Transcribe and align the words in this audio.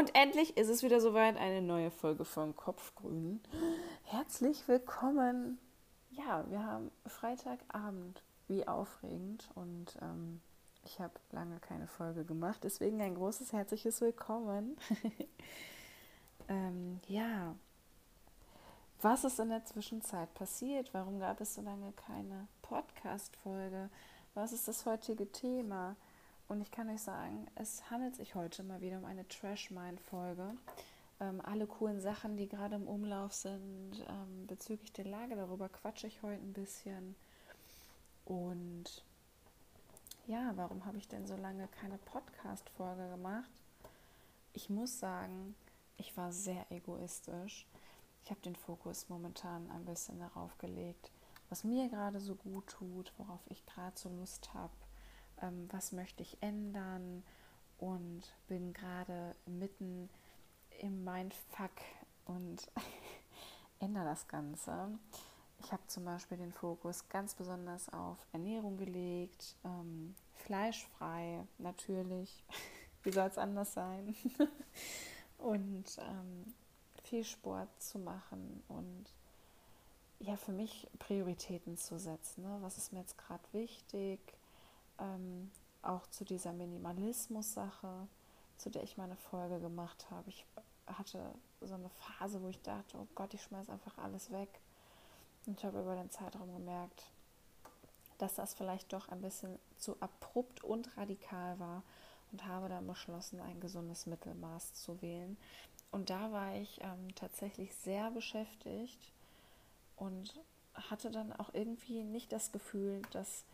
Und 0.00 0.14
endlich 0.14 0.56
ist 0.56 0.70
es 0.70 0.82
wieder 0.82 0.98
soweit, 0.98 1.36
eine 1.36 1.60
neue 1.60 1.90
Folge 1.90 2.24
von 2.24 2.56
Kopfgrün. 2.56 3.38
Herzlich 4.04 4.66
willkommen. 4.66 5.58
Ja, 6.08 6.42
wir 6.48 6.64
haben 6.64 6.90
Freitagabend. 7.04 8.22
Wie 8.48 8.66
aufregend. 8.66 9.50
Und 9.54 9.98
ähm, 10.00 10.40
ich 10.86 11.00
habe 11.00 11.12
lange 11.32 11.60
keine 11.60 11.86
Folge 11.86 12.24
gemacht. 12.24 12.60
Deswegen 12.62 13.02
ein 13.02 13.14
großes 13.14 13.52
herzliches 13.52 14.00
Willkommen. 14.00 14.78
ähm, 16.48 17.00
ja, 17.06 17.54
was 19.02 19.24
ist 19.24 19.38
in 19.38 19.50
der 19.50 19.66
Zwischenzeit 19.66 20.32
passiert? 20.32 20.94
Warum 20.94 21.20
gab 21.20 21.42
es 21.42 21.56
so 21.56 21.60
lange 21.60 21.92
keine 21.92 22.48
Podcast-Folge? 22.62 23.90
Was 24.32 24.54
ist 24.54 24.66
das 24.66 24.86
heutige 24.86 25.30
Thema? 25.30 25.94
Und 26.50 26.60
ich 26.62 26.72
kann 26.72 26.88
euch 26.88 27.00
sagen, 27.00 27.46
es 27.54 27.92
handelt 27.92 28.16
sich 28.16 28.34
heute 28.34 28.64
mal 28.64 28.80
wieder 28.80 28.98
um 28.98 29.04
eine 29.04 29.26
Trash-Mind-Folge. 29.28 30.56
Ähm, 31.20 31.40
alle 31.44 31.68
coolen 31.68 32.00
Sachen, 32.00 32.36
die 32.36 32.48
gerade 32.48 32.74
im 32.74 32.88
Umlauf 32.88 33.32
sind 33.32 34.04
ähm, 34.08 34.48
bezüglich 34.48 34.92
der 34.92 35.04
Lage, 35.04 35.36
darüber 35.36 35.68
quatsche 35.68 36.08
ich 36.08 36.24
heute 36.24 36.42
ein 36.42 36.52
bisschen. 36.52 37.14
Und 38.24 39.04
ja, 40.26 40.50
warum 40.56 40.84
habe 40.86 40.98
ich 40.98 41.06
denn 41.06 41.24
so 41.24 41.36
lange 41.36 41.68
keine 41.68 41.98
Podcast-Folge 41.98 43.10
gemacht? 43.10 43.52
Ich 44.52 44.68
muss 44.68 44.98
sagen, 44.98 45.54
ich 45.98 46.16
war 46.16 46.32
sehr 46.32 46.66
egoistisch. 46.72 47.64
Ich 48.24 48.30
habe 48.30 48.40
den 48.40 48.56
Fokus 48.56 49.08
momentan 49.08 49.70
ein 49.70 49.84
bisschen 49.84 50.18
darauf 50.18 50.58
gelegt, 50.58 51.12
was 51.48 51.62
mir 51.62 51.88
gerade 51.88 52.18
so 52.18 52.34
gut 52.34 52.66
tut, 52.66 53.12
worauf 53.18 53.40
ich 53.46 53.64
gerade 53.66 53.96
so 53.96 54.08
Lust 54.08 54.52
habe 54.52 54.72
ähm, 55.42 55.68
was 55.70 55.92
möchte 55.92 56.22
ich 56.22 56.36
ändern 56.40 57.22
und 57.78 58.22
bin 58.48 58.72
gerade 58.72 59.34
mitten 59.46 60.08
im 60.80 61.04
Mindfuck 61.04 61.70
und 62.26 62.70
ändere 63.80 64.04
das 64.04 64.28
Ganze. 64.28 64.98
Ich 65.62 65.72
habe 65.72 65.86
zum 65.88 66.04
Beispiel 66.04 66.38
den 66.38 66.52
Fokus 66.52 67.08
ganz 67.08 67.34
besonders 67.34 67.88
auf 67.92 68.18
Ernährung 68.32 68.76
gelegt, 68.76 69.56
ähm, 69.64 70.14
fleischfrei 70.34 71.46
natürlich, 71.58 72.44
wie 73.02 73.12
soll 73.12 73.28
es 73.28 73.38
anders 73.38 73.74
sein, 73.74 74.14
und 75.38 75.84
ähm, 75.98 76.54
viel 77.04 77.24
Sport 77.24 77.68
zu 77.82 77.98
machen 77.98 78.62
und 78.68 79.06
ja, 80.20 80.36
für 80.36 80.52
mich 80.52 80.86
Prioritäten 80.98 81.76
zu 81.76 81.98
setzen. 81.98 82.42
Ne? 82.42 82.58
Was 82.60 82.76
ist 82.76 82.92
mir 82.92 83.00
jetzt 83.00 83.16
gerade 83.16 83.42
wichtig? 83.52 84.20
Ähm, 85.00 85.50
auch 85.82 86.06
zu 86.08 86.24
dieser 86.24 86.52
Minimalismus-Sache, 86.52 88.06
zu 88.56 88.70
der 88.70 88.82
ich 88.82 88.96
meine 88.96 89.16
Folge 89.16 89.60
gemacht 89.60 90.06
habe. 90.10 90.28
Ich 90.28 90.44
hatte 90.86 91.34
so 91.60 91.74
eine 91.74 91.90
Phase, 91.90 92.42
wo 92.42 92.48
ich 92.48 92.60
dachte, 92.62 92.98
oh 92.98 93.06
Gott, 93.14 93.34
ich 93.34 93.42
schmeiße 93.42 93.72
einfach 93.72 93.98
alles 93.98 94.30
weg. 94.30 94.48
Und 95.46 95.58
ich 95.58 95.64
habe 95.64 95.80
über 95.80 95.94
den 95.94 96.10
Zeitraum 96.10 96.52
gemerkt, 96.52 97.10
dass 98.18 98.34
das 98.34 98.54
vielleicht 98.54 98.92
doch 98.92 99.08
ein 99.08 99.22
bisschen 99.22 99.58
zu 99.78 99.96
abrupt 100.00 100.62
und 100.62 100.96
radikal 100.96 101.58
war 101.58 101.82
und 102.32 102.44
habe 102.44 102.68
dann 102.68 102.86
beschlossen, 102.86 103.40
ein 103.40 103.60
gesundes 103.60 104.06
Mittelmaß 104.06 104.74
zu 104.74 105.00
wählen. 105.00 105.36
Und 105.90 106.10
da 106.10 106.30
war 106.30 106.54
ich 106.54 106.80
ähm, 106.82 107.14
tatsächlich 107.14 107.74
sehr 107.74 108.10
beschäftigt 108.10 109.12
und 109.96 110.40
hatte 110.74 111.10
dann 111.10 111.32
auch 111.32 111.52
irgendwie 111.52 112.04
nicht 112.04 112.30
das 112.32 112.52
Gefühl, 112.52 113.02
dass 113.10 113.44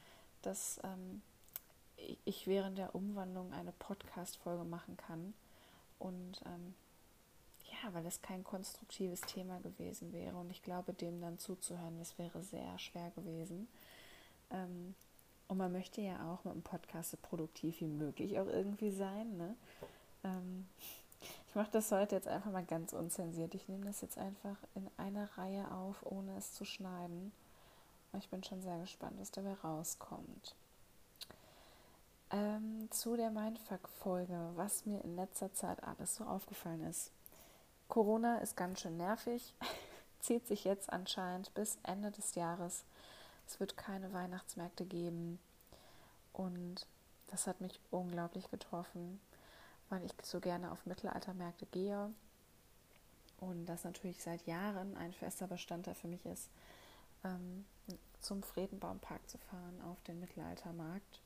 das 0.42 0.80
ähm, 0.84 1.22
ich 2.24 2.46
während 2.46 2.78
der 2.78 2.94
Umwandlung 2.94 3.52
eine 3.52 3.72
Podcast-Folge 3.72 4.64
machen 4.64 4.96
kann. 4.96 5.34
Und 5.98 6.40
ähm, 6.44 6.74
ja, 7.70 7.92
weil 7.94 8.06
es 8.06 8.22
kein 8.22 8.44
konstruktives 8.44 9.20
Thema 9.22 9.58
gewesen 9.60 10.12
wäre 10.12 10.36
und 10.36 10.50
ich 10.50 10.62
glaube, 10.62 10.92
dem 10.92 11.20
dann 11.20 11.38
zuzuhören, 11.38 11.98
das 11.98 12.18
wäre 12.18 12.42
sehr 12.42 12.78
schwer 12.78 13.10
gewesen. 13.10 13.68
Ähm, 14.50 14.94
und 15.48 15.58
man 15.58 15.72
möchte 15.72 16.00
ja 16.00 16.32
auch 16.32 16.44
mit 16.44 16.54
dem 16.54 16.62
Podcast 16.62 17.10
so 17.12 17.16
produktiv 17.16 17.80
wie 17.80 17.86
möglich 17.86 18.38
auch 18.38 18.46
irgendwie 18.46 18.90
sein. 18.90 19.36
Ne? 19.36 19.56
Ähm, 20.24 20.66
ich 21.48 21.54
mache 21.54 21.70
das 21.70 21.90
heute 21.92 22.16
jetzt 22.16 22.28
einfach 22.28 22.50
mal 22.50 22.64
ganz 22.64 22.92
unzensiert. 22.92 23.54
Ich 23.54 23.68
nehme 23.68 23.86
das 23.86 24.00
jetzt 24.00 24.18
einfach 24.18 24.56
in 24.74 24.88
einer 24.96 25.28
Reihe 25.38 25.70
auf, 25.70 26.04
ohne 26.04 26.36
es 26.36 26.52
zu 26.52 26.64
schneiden. 26.64 27.32
Ich 28.18 28.28
bin 28.28 28.42
schon 28.42 28.62
sehr 28.62 28.78
gespannt, 28.78 29.16
was 29.18 29.30
dabei 29.30 29.54
rauskommt. 29.54 30.54
Ähm, 32.32 32.88
zu 32.90 33.16
der 33.16 33.30
Mindfuck-Folge, 33.30 34.50
was 34.56 34.84
mir 34.84 35.02
in 35.04 35.14
letzter 35.14 35.52
Zeit 35.52 35.84
alles 35.84 36.16
so 36.16 36.24
aufgefallen 36.24 36.82
ist. 36.82 37.12
Corona 37.88 38.38
ist 38.38 38.56
ganz 38.56 38.80
schön 38.80 38.96
nervig, 38.96 39.54
zieht 40.18 40.44
sich 40.48 40.64
jetzt 40.64 40.92
anscheinend 40.92 41.54
bis 41.54 41.78
Ende 41.84 42.10
des 42.10 42.34
Jahres. 42.34 42.84
Es 43.46 43.60
wird 43.60 43.76
keine 43.76 44.12
Weihnachtsmärkte 44.12 44.84
geben 44.86 45.38
und 46.32 46.88
das 47.28 47.46
hat 47.46 47.60
mich 47.60 47.78
unglaublich 47.92 48.50
getroffen, 48.50 49.20
weil 49.88 50.04
ich 50.04 50.12
so 50.24 50.40
gerne 50.40 50.72
auf 50.72 50.84
Mittelaltermärkte 50.84 51.66
gehe 51.66 52.12
und 53.38 53.66
das 53.66 53.84
natürlich 53.84 54.20
seit 54.20 54.44
Jahren 54.48 54.96
ein 54.96 55.12
fester 55.12 55.46
Bestandteil 55.46 55.94
für 55.94 56.08
mich 56.08 56.26
ist, 56.26 56.50
ähm, 57.22 57.64
zum 58.20 58.42
Friedenbaumpark 58.42 59.30
zu 59.30 59.38
fahren 59.38 59.80
auf 59.82 60.02
den 60.02 60.18
Mittelaltermarkt 60.18 61.22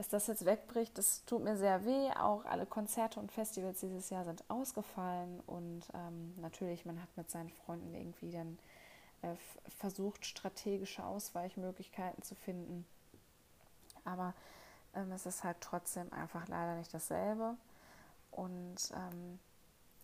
dass 0.00 0.08
das 0.08 0.28
jetzt 0.28 0.46
wegbricht, 0.46 0.96
das 0.96 1.26
tut 1.26 1.44
mir 1.44 1.58
sehr 1.58 1.84
weh. 1.84 2.10
Auch 2.18 2.46
alle 2.46 2.64
Konzerte 2.64 3.20
und 3.20 3.30
Festivals 3.30 3.80
dieses 3.80 4.08
Jahr 4.08 4.24
sind 4.24 4.42
ausgefallen 4.48 5.40
und 5.40 5.82
ähm, 5.92 6.32
natürlich, 6.40 6.86
man 6.86 7.02
hat 7.02 7.14
mit 7.16 7.30
seinen 7.30 7.50
Freunden 7.50 7.94
irgendwie 7.94 8.30
dann 8.30 8.58
äh, 9.20 9.34
versucht, 9.78 10.24
strategische 10.24 11.04
Ausweichmöglichkeiten 11.04 12.22
zu 12.22 12.34
finden. 12.34 12.86
Aber 14.06 14.32
ähm, 14.94 15.12
es 15.12 15.26
ist 15.26 15.44
halt 15.44 15.58
trotzdem 15.60 16.10
einfach 16.14 16.48
leider 16.48 16.76
nicht 16.76 16.94
dasselbe. 16.94 17.58
Und 18.30 18.78
ähm, 18.94 19.38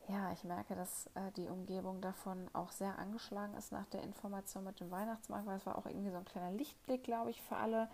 ja, 0.08 0.30
ich 0.32 0.44
merke, 0.44 0.74
dass 0.74 1.06
äh, 1.14 1.32
die 1.38 1.48
Umgebung 1.48 2.02
davon 2.02 2.50
auch 2.52 2.70
sehr 2.70 2.98
angeschlagen 2.98 3.54
ist 3.54 3.72
nach 3.72 3.86
der 3.86 4.02
Information 4.02 4.64
mit 4.64 4.78
dem 4.78 4.90
Weihnachtsmarkt, 4.90 5.46
weil 5.46 5.56
es 5.56 5.64
war 5.64 5.78
auch 5.78 5.86
irgendwie 5.86 6.10
so 6.10 6.18
ein 6.18 6.26
kleiner 6.26 6.50
Lichtblick, 6.50 7.02
glaube 7.02 7.30
ich, 7.30 7.40
für 7.40 7.56
alle 7.56 7.88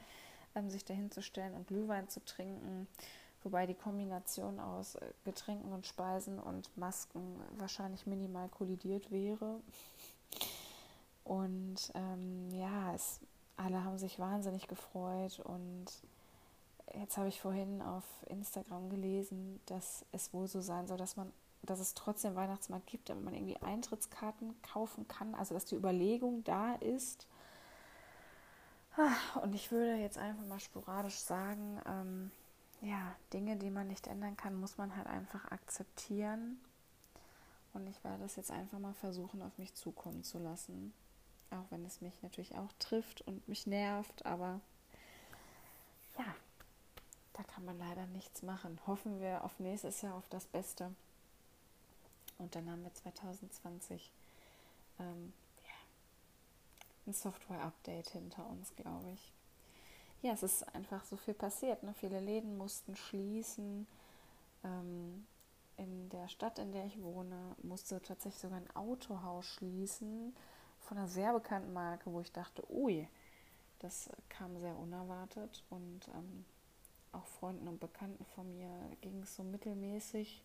ähm, 0.55 0.71
sich 0.71 0.85
dahinzustellen 0.85 1.55
und 1.55 1.67
Glühwein 1.67 2.09
zu 2.09 2.25
trinken. 2.25 2.87
Wobei 3.43 3.67
die 3.67 3.75
Kombination 3.75 4.61
aus 4.61 4.95
äh, 4.97 5.07
Getränken 5.25 5.73
und 5.73 5.87
Speisen 5.87 6.39
und 6.39 6.77
Masken 6.77 7.37
wahrscheinlich 7.59 8.07
minimal 8.07 8.49
kollidiert 8.49 9.11
wäre. 9.11 9.61
Und 11.25 11.93
ähm, 11.95 12.51
ja, 12.53 12.95
es, 12.95 13.21
alle 13.57 13.85
haben 13.85 13.99
sich 13.99 14.19
wahnsinnig 14.19 14.69
gefreut. 14.69 15.41
Und 15.41 15.87
jetzt 16.95 17.17
habe 17.17 17.29
ich 17.29 17.41
vorhin 17.41 17.83
auf 17.83 18.05
Instagram 18.27 18.91
gelesen, 18.91 19.61
dass 19.67 20.05
es 20.13 20.33
wohl 20.33 20.47
so 20.47 20.61
sein 20.61 20.87
soll, 20.87 20.99
dass 20.99 21.17
man 21.17 21.33
dass 21.65 21.79
es 21.79 21.95
trotzdem 21.95 22.35
Weihnachtsmarkt 22.35 22.87
gibt, 22.87 23.09
damit 23.09 23.25
man 23.25 23.35
irgendwie 23.35 23.57
Eintrittskarten 23.59 24.61
kaufen 24.63 25.07
kann, 25.07 25.35
also 25.35 25.55
dass 25.55 25.65
die 25.65 25.77
Überlegung 25.77 26.43
da 26.45 26.75
ist, 26.75 27.27
und 29.43 29.55
ich 29.55 29.71
würde 29.71 29.95
jetzt 29.97 30.19
einfach 30.19 30.45
mal 30.45 30.61
sporadisch 30.61 31.17
sagen, 31.17 31.81
ähm, 31.87 32.31
ja, 32.83 33.15
Dinge, 33.33 33.57
die 33.57 33.71
man 33.71 33.89
nicht 33.89 34.07
ändern 34.07 34.37
kann, 34.37 34.59
muss 34.59 34.77
man 34.77 34.97
halt 34.97 35.07
einfach 35.07 35.51
akzeptieren. 35.51 36.61
Und 37.73 37.87
ich 37.87 38.03
werde 38.05 38.25
es 38.25 38.37
jetzt 38.37 38.51
einfach 38.51 38.79
mal 38.79 38.93
versuchen, 38.95 39.41
auf 39.43 39.57
mich 39.57 39.75
zukommen 39.75 40.25
zu 40.25 40.39
lassen. 40.39 40.93
Auch 41.51 41.71
wenn 41.71 41.85
es 41.85 42.01
mich 42.01 42.21
natürlich 42.23 42.57
auch 42.57 42.73
trifft 42.79 43.23
und 43.23 43.47
mich 43.49 43.67
nervt, 43.67 44.27
aber 44.27 44.61
ja, 46.19 46.25
da 47.33 47.43
kann 47.45 47.65
man 47.65 47.79
leider 47.79 48.07
nichts 48.07 48.43
machen. 48.43 48.79
Hoffen 48.87 49.21
wir 49.21 49.45
auf 49.45 49.59
nächstes 49.59 50.03
Jahr 50.03 50.15
auf 50.15 50.29
das 50.29 50.47
Beste. 50.47 50.95
Und 52.39 52.55
dann 52.55 52.71
haben 52.71 52.83
wir 52.83 52.93
2020 52.93 54.11
ähm, 54.99 55.33
ein 57.07 57.13
Software-Update 57.13 58.11
hinter 58.11 58.47
uns, 58.47 58.75
glaube 58.77 59.11
ich. 59.13 59.33
Ja, 60.23 60.33
es 60.33 60.43
ist 60.43 60.63
einfach 60.75 61.05
so 61.05 61.17
viel 61.17 61.35
passiert. 61.35 61.83
Ne? 61.83 61.95
Viele 61.95 62.21
Läden 62.21 62.57
mussten 62.57 62.95
schließen. 62.97 63.87
Ähm, 64.63 65.27
in 65.77 66.09
der 66.11 66.29
Stadt, 66.29 66.59
in 66.59 66.71
der 66.73 66.87
ich 66.87 67.03
wohne, 67.03 67.57
musste 67.63 68.01
tatsächlich 68.01 68.41
sogar 68.41 68.59
ein 68.59 68.77
Autohaus 68.77 69.47
schließen 69.47 70.35
von 70.81 70.99
einer 70.99 71.09
sehr 71.09 71.33
bekannten 71.33 71.73
Marke, 71.73 72.13
wo 72.13 72.21
ich 72.21 72.31
dachte, 72.31 72.63
ui, 72.71 73.09
das 73.81 74.11
kam 74.29 74.57
sehr 74.59 74.77
unerwartet 74.77 75.65
und 75.71 76.01
ähm, 76.15 76.45
auch 77.13 77.27
Freunden 77.27 77.67
und 77.69 77.81
Bekannten 77.81 78.25
von 78.37 78.53
mir 78.57 78.71
ging 79.01 79.23
es 79.23 79.35
so 79.35 79.43
mittelmäßig. 79.43 80.41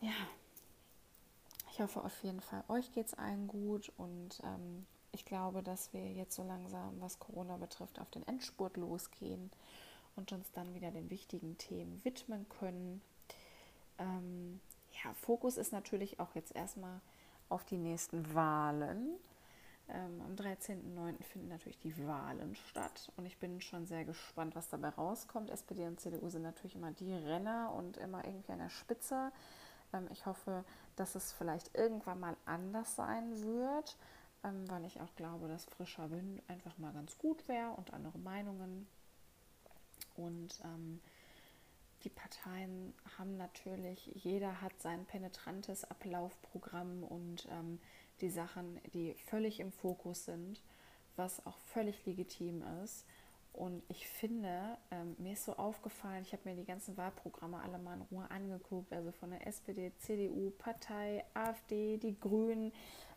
Ja, 0.00 0.12
ich 1.76 1.82
hoffe 1.82 2.02
auf 2.02 2.22
jeden 2.22 2.40
Fall, 2.40 2.64
euch 2.68 2.90
geht 2.92 3.08
es 3.08 3.12
allen 3.12 3.48
gut 3.48 3.92
und 3.98 4.40
ähm, 4.44 4.86
ich 5.12 5.26
glaube, 5.26 5.62
dass 5.62 5.92
wir 5.92 6.10
jetzt 6.10 6.34
so 6.34 6.42
langsam, 6.42 6.98
was 7.02 7.18
Corona 7.18 7.58
betrifft, 7.58 8.00
auf 8.00 8.08
den 8.08 8.26
Endspurt 8.26 8.78
losgehen 8.78 9.50
und 10.14 10.32
uns 10.32 10.50
dann 10.52 10.72
wieder 10.72 10.90
den 10.90 11.10
wichtigen 11.10 11.58
Themen 11.58 12.02
widmen 12.02 12.48
können. 12.48 13.02
ähm, 13.98 14.58
ja, 15.04 15.12
Fokus 15.12 15.58
ist 15.58 15.70
natürlich 15.70 16.18
auch 16.18 16.34
jetzt 16.34 16.56
erstmal 16.56 17.02
auf 17.50 17.62
die 17.62 17.76
nächsten 17.76 18.34
Wahlen. 18.34 19.10
Ähm, 19.90 20.22
am 20.24 20.34
13.09. 20.34 21.22
finden 21.24 21.48
natürlich 21.48 21.78
die 21.80 22.06
Wahlen 22.06 22.56
statt 22.70 23.12
und 23.18 23.26
ich 23.26 23.36
bin 23.36 23.60
schon 23.60 23.84
sehr 23.84 24.06
gespannt, 24.06 24.56
was 24.56 24.70
dabei 24.70 24.88
rauskommt. 24.88 25.50
SPD 25.50 25.86
und 25.86 26.00
CDU 26.00 26.30
sind 26.30 26.40
natürlich 26.42 26.74
immer 26.74 26.92
die 26.92 27.12
Renner 27.12 27.74
und 27.76 27.98
immer 27.98 28.24
irgendwie 28.24 28.52
an 28.52 28.60
der 28.60 28.70
Spitze. 28.70 29.30
Ähm, 29.92 30.08
ich 30.10 30.26
hoffe, 30.26 30.64
dass 30.96 31.14
es 31.14 31.32
vielleicht 31.32 31.74
irgendwann 31.74 32.20
mal 32.20 32.36
anders 32.44 32.96
sein 32.96 33.42
wird, 33.42 33.96
ähm, 34.44 34.68
weil 34.70 34.84
ich 34.84 35.00
auch 35.00 35.14
glaube, 35.16 35.48
dass 35.48 35.64
frischer 35.64 36.10
Wind 36.10 36.42
einfach 36.48 36.76
mal 36.78 36.92
ganz 36.92 37.18
gut 37.18 37.46
wäre 37.48 37.70
und 37.70 37.92
andere 37.92 38.18
Meinungen. 38.18 38.86
Und 40.14 40.60
ähm, 40.64 41.00
die 42.04 42.10
Parteien 42.10 42.94
haben 43.18 43.36
natürlich, 43.36 44.06
jeder 44.14 44.60
hat 44.60 44.80
sein 44.80 45.04
penetrantes 45.06 45.84
Ablaufprogramm 45.84 47.02
und 47.02 47.46
ähm, 47.50 47.80
die 48.20 48.30
Sachen, 48.30 48.80
die 48.94 49.14
völlig 49.14 49.60
im 49.60 49.72
Fokus 49.72 50.24
sind, 50.24 50.62
was 51.16 51.44
auch 51.46 51.58
völlig 51.58 52.04
legitim 52.06 52.62
ist. 52.84 53.04
Und 53.56 53.82
ich 53.88 54.06
finde, 54.06 54.76
ähm, 54.90 55.16
mir 55.18 55.32
ist 55.32 55.46
so 55.46 55.56
aufgefallen, 55.56 56.22
ich 56.22 56.32
habe 56.32 56.42
mir 56.44 56.54
die 56.54 56.66
ganzen 56.66 56.96
Wahlprogramme 56.98 57.58
alle 57.58 57.78
mal 57.78 57.94
in 57.94 58.02
Ruhe 58.02 58.30
angeguckt, 58.30 58.92
also 58.92 59.12
von 59.12 59.30
der 59.30 59.46
SPD, 59.46 59.92
CDU, 59.96 60.50
Partei, 60.50 61.24
AfD, 61.32 61.96
die 61.96 62.20
Grünen. 62.20 62.70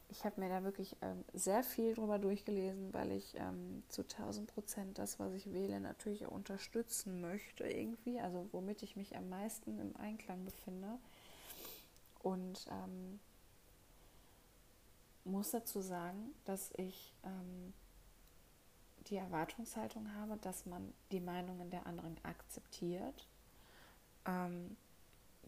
Ich 0.07 0.23
habe 0.23 0.39
mir 0.39 0.47
da 0.47 0.63
wirklich 0.63 0.95
ähm, 1.01 1.25
sehr 1.33 1.61
viel 1.61 1.93
drüber 1.93 2.19
durchgelesen, 2.19 2.93
weil 2.93 3.11
ich 3.11 3.35
ähm, 3.35 3.83
zu 3.89 4.03
1000 4.03 4.49
Prozent 4.49 4.97
das, 4.97 5.19
was 5.19 5.33
ich 5.33 5.51
wähle, 5.51 5.81
natürlich 5.81 6.25
auch 6.25 6.31
unterstützen 6.31 7.19
möchte 7.19 7.65
irgendwie, 7.65 8.19
also 8.21 8.47
womit 8.53 8.81
ich 8.81 8.95
mich 8.95 9.17
am 9.17 9.27
meisten 9.27 9.77
im 9.77 9.93
Einklang 9.97 10.45
befinde. 10.45 10.99
Und 12.23 12.65
ähm, 12.71 13.19
muss 15.25 15.51
dazu 15.51 15.81
sagen, 15.81 16.33
dass 16.45 16.71
ich 16.77 17.13
ähm, 17.23 17.73
die 19.09 19.17
Erwartungshaltung 19.17 20.13
habe, 20.15 20.37
dass 20.37 20.65
man 20.65 20.93
die 21.11 21.19
Meinungen 21.19 21.69
der 21.69 21.85
anderen 21.85 22.17
akzeptiert, 22.23 23.27
ähm, 24.25 24.77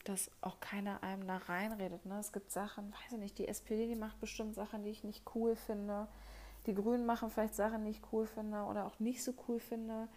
dass 0.06 0.32
auch 0.42 0.60
keiner 0.60 1.04
einem 1.04 1.28
da 1.28 1.38
reinredet. 1.38 2.06
Ne? 2.06 2.20
Es 2.20 2.32
gibt 2.32 2.52
Sachen, 2.52 2.92
weiß 2.92 3.14
ich 3.14 3.20
nicht, 3.20 3.38
die 3.38 3.48
SPD, 3.48 3.88
die 3.88 3.96
macht 3.96 4.20
bestimmt 4.20 4.56
Sachen, 4.56 4.84
die 4.84 4.90
ich 4.90 5.04
nicht 5.04 5.24
cool 5.36 5.56
finde. 5.56 6.08
Die 6.66 6.74
Grünen 6.74 7.06
machen 7.06 7.30
vielleicht 7.30 7.56
Sachen, 7.56 7.86
die 7.86 7.92
ich 7.92 8.02
cool 8.12 8.26
finde 8.26 8.64
oder 8.64 8.86
auch 8.86 9.00
nicht 9.00 9.24
so 9.24 9.34
cool 9.48 9.60
finde. 9.60 10.08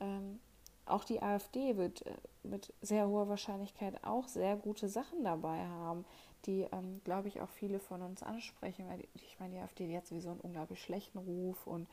Ähm, 0.00 0.40
auch 0.86 1.04
die 1.04 1.20
AfD 1.20 1.76
wird 1.76 2.06
äh, 2.06 2.14
mit 2.44 2.72
sehr 2.80 3.08
hoher 3.08 3.28
Wahrscheinlichkeit 3.28 4.02
auch 4.04 4.28
sehr 4.28 4.56
gute 4.56 4.88
Sachen 4.88 5.24
dabei 5.24 5.66
haben, 5.66 6.04
die, 6.46 6.66
ähm, 6.72 7.00
glaube 7.04 7.28
ich, 7.28 7.40
auch 7.40 7.50
viele 7.50 7.80
von 7.80 8.02
uns 8.02 8.22
ansprechen. 8.22 8.88
Weil 8.88 9.04
ich 9.14 9.38
meine, 9.40 9.54
die 9.54 9.60
AfD 9.60 9.86
die 9.88 9.96
hat 9.96 10.06
sowieso 10.06 10.30
einen 10.30 10.40
unglaublich 10.40 10.80
schlechten 10.82 11.18
Ruf 11.18 11.66
und 11.66 11.88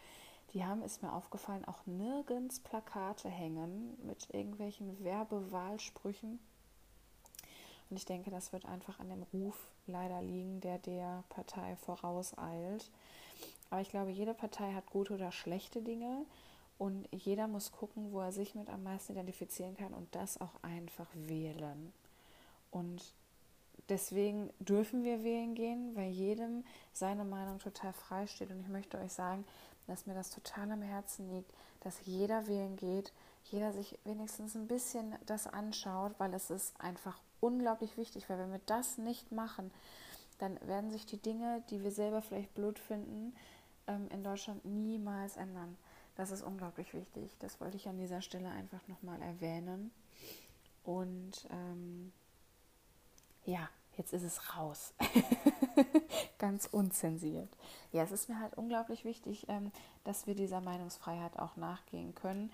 die 0.53 0.63
haben, 0.63 0.83
ist 0.83 1.01
mir 1.01 1.13
aufgefallen, 1.13 1.65
auch 1.65 1.85
nirgends 1.85 2.59
Plakate 2.59 3.29
hängen 3.29 3.97
mit 4.05 4.29
irgendwelchen 4.33 5.03
Werbewahlsprüchen. 5.03 6.39
Und 7.89 7.97
ich 7.97 8.05
denke, 8.05 8.29
das 8.29 8.53
wird 8.53 8.65
einfach 8.65 8.99
an 8.99 9.09
dem 9.09 9.23
Ruf 9.33 9.67
leider 9.87 10.21
liegen, 10.21 10.61
der 10.61 10.77
der 10.79 11.23
Partei 11.29 11.75
vorauseilt. 11.77 12.89
Aber 13.69 13.81
ich 13.81 13.89
glaube, 13.89 14.11
jede 14.11 14.33
Partei 14.33 14.73
hat 14.73 14.85
gute 14.87 15.15
oder 15.15 15.31
schlechte 15.31 15.81
Dinge 15.81 16.25
und 16.77 17.07
jeder 17.11 17.47
muss 17.47 17.71
gucken, 17.71 18.11
wo 18.11 18.21
er 18.21 18.31
sich 18.31 18.55
mit 18.55 18.69
am 18.69 18.83
meisten 18.83 19.13
identifizieren 19.13 19.75
kann 19.75 19.93
und 19.93 20.13
das 20.13 20.39
auch 20.39 20.61
einfach 20.61 21.07
wählen. 21.13 21.91
Und 22.71 23.01
deswegen 23.89 24.49
dürfen 24.59 25.03
wir 25.03 25.23
wählen 25.23 25.55
gehen, 25.55 25.95
weil 25.95 26.09
jedem 26.09 26.63
seine 26.93 27.25
Meinung 27.25 27.59
total 27.59 27.93
frei 27.93 28.27
steht. 28.27 28.51
Und 28.51 28.59
ich 28.59 28.67
möchte 28.67 28.97
euch 28.97 29.11
sagen, 29.11 29.45
dass 29.87 30.05
mir 30.05 30.13
das 30.13 30.29
total 30.29 30.71
am 30.71 30.81
Herzen 30.81 31.29
liegt, 31.33 31.51
dass 31.81 32.05
jeder 32.05 32.47
wählen 32.47 32.75
geht, 32.75 33.13
jeder 33.45 33.73
sich 33.73 33.99
wenigstens 34.05 34.55
ein 34.55 34.67
bisschen 34.67 35.15
das 35.25 35.47
anschaut, 35.47 36.13
weil 36.17 36.33
es 36.33 36.49
ist 36.49 36.79
einfach 36.79 37.19
unglaublich 37.39 37.97
wichtig, 37.97 38.29
weil 38.29 38.39
wenn 38.39 38.51
wir 38.51 38.61
das 38.65 38.97
nicht 38.97 39.31
machen, 39.31 39.71
dann 40.39 40.59
werden 40.67 40.91
sich 40.91 41.05
die 41.05 41.21
Dinge, 41.21 41.63
die 41.69 41.83
wir 41.83 41.91
selber 41.91 42.21
vielleicht 42.21 42.53
blöd 42.53 42.79
finden, 42.79 43.35
ähm, 43.87 44.07
in 44.09 44.23
Deutschland 44.23 44.63
niemals 44.65 45.37
ändern. 45.37 45.77
Das 46.15 46.31
ist 46.31 46.43
unglaublich 46.43 46.93
wichtig. 46.93 47.35
Das 47.39 47.59
wollte 47.59 47.77
ich 47.77 47.87
an 47.87 47.97
dieser 47.97 48.21
Stelle 48.21 48.49
einfach 48.49 48.87
nochmal 48.87 49.21
erwähnen. 49.21 49.91
Und 50.83 51.47
ähm, 51.49 52.11
ja, 53.45 53.69
jetzt 53.97 54.13
ist 54.13 54.23
es 54.23 54.55
raus. 54.57 54.93
Ganz 56.39 56.67
unzensiert. 56.71 57.49
Ja, 57.91 58.03
es 58.03 58.11
ist 58.11 58.29
mir 58.29 58.39
halt 58.39 58.57
unglaublich 58.57 59.05
wichtig, 59.05 59.45
ähm, 59.49 59.71
dass 60.03 60.27
wir 60.27 60.35
dieser 60.35 60.61
Meinungsfreiheit 60.61 61.37
auch 61.39 61.55
nachgehen 61.55 62.15
können. 62.15 62.51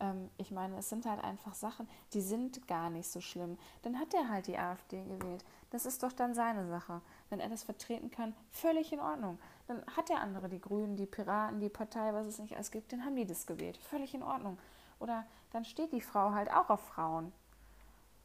Ähm, 0.00 0.30
ich 0.38 0.50
meine, 0.50 0.78
es 0.78 0.88
sind 0.88 1.06
halt 1.06 1.22
einfach 1.22 1.54
Sachen, 1.54 1.88
die 2.12 2.22
sind 2.22 2.66
gar 2.66 2.90
nicht 2.90 3.08
so 3.10 3.20
schlimm. 3.20 3.58
Dann 3.82 3.98
hat 3.98 4.12
er 4.14 4.28
halt 4.28 4.46
die 4.46 4.58
AfD 4.58 5.04
gewählt. 5.04 5.44
Das 5.70 5.86
ist 5.86 6.02
doch 6.02 6.12
dann 6.12 6.34
seine 6.34 6.66
Sache. 6.68 7.00
Wenn 7.28 7.40
er 7.40 7.48
das 7.48 7.62
vertreten 7.62 8.10
kann, 8.10 8.34
völlig 8.50 8.92
in 8.92 9.00
Ordnung. 9.00 9.38
Dann 9.68 9.84
hat 9.96 10.08
der 10.08 10.20
andere, 10.20 10.48
die 10.48 10.60
Grünen, 10.60 10.96
die 10.96 11.06
Piraten, 11.06 11.60
die 11.60 11.68
Partei, 11.68 12.12
was 12.12 12.26
es 12.26 12.38
nicht 12.38 12.56
alles 12.56 12.70
gibt, 12.70 12.92
dann 12.92 13.04
haben 13.04 13.16
die 13.16 13.26
das 13.26 13.46
gewählt. 13.46 13.76
Völlig 13.76 14.14
in 14.14 14.22
Ordnung. 14.22 14.58
Oder 14.98 15.24
dann 15.52 15.64
steht 15.64 15.92
die 15.92 16.00
Frau 16.00 16.32
halt 16.32 16.50
auch 16.50 16.70
auf 16.70 16.80
Frauen. 16.80 17.32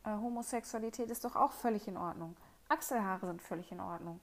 Äh, 0.03 0.11
Homosexualität 0.11 1.09
ist 1.09 1.25
doch 1.25 1.35
auch 1.35 1.51
völlig 1.51 1.87
in 1.87 1.97
Ordnung. 1.97 2.35
Achselhaare 2.67 3.27
sind 3.27 3.41
völlig 3.41 3.71
in 3.71 3.79
Ordnung. 3.79 4.19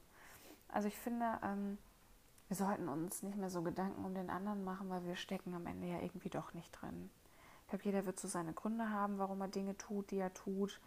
Also 0.68 0.88
ich 0.88 0.96
finde, 0.96 1.38
ähm, 1.42 1.78
wir 2.48 2.56
sollten 2.56 2.88
uns 2.88 3.22
nicht 3.22 3.38
mehr 3.38 3.50
so 3.50 3.62
Gedanken 3.62 4.04
um 4.04 4.14
den 4.14 4.30
anderen 4.30 4.64
machen, 4.64 4.90
weil 4.90 5.04
wir 5.04 5.16
stecken 5.16 5.54
am 5.54 5.66
Ende 5.66 5.86
ja 5.88 6.00
irgendwie 6.00 6.28
doch 6.28 6.54
nicht 6.54 6.70
drin. 6.72 7.10
Ich 7.62 7.68
glaube, 7.68 7.84
jeder 7.84 8.06
wird 8.06 8.20
so 8.20 8.28
seine 8.28 8.52
Gründe 8.52 8.90
haben, 8.90 9.18
warum 9.18 9.40
er 9.40 9.48
Dinge 9.48 9.76
tut, 9.78 10.10
die 10.10 10.18
er 10.18 10.34
tut. 10.34 10.80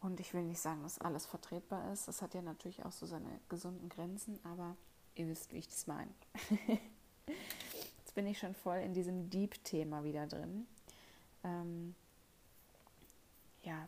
Und 0.00 0.18
ich 0.18 0.34
will 0.34 0.42
nicht 0.42 0.60
sagen, 0.60 0.82
dass 0.82 1.00
alles 1.00 1.26
vertretbar 1.26 1.92
ist. 1.92 2.08
Das 2.08 2.22
hat 2.22 2.34
ja 2.34 2.42
natürlich 2.42 2.84
auch 2.84 2.90
so 2.90 3.06
seine 3.06 3.40
gesunden 3.48 3.88
Grenzen, 3.88 4.40
aber 4.42 4.76
ihr 5.14 5.28
wisst, 5.28 5.52
wie 5.52 5.58
ich 5.58 5.68
das 5.68 5.86
meine. 5.86 6.10
Jetzt 7.98 8.14
bin 8.14 8.26
ich 8.26 8.38
schon 8.38 8.54
voll 8.54 8.78
in 8.78 8.94
diesem 8.94 9.30
Deep-Thema 9.30 10.02
wieder 10.02 10.26
drin. 10.26 10.66
Ähm, 11.44 11.94
ja, 13.62 13.86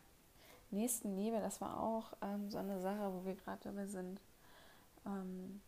Nächstenliebe, 0.70 1.40
das 1.40 1.60
war 1.60 1.80
auch 1.80 2.12
ähm, 2.22 2.50
so 2.50 2.58
eine 2.58 2.80
Sache, 2.80 3.12
wo 3.12 3.24
wir 3.24 3.34
gerade 3.34 3.62
dabei 3.64 3.86
sind. 3.86 4.20
Ähm, 5.06 5.60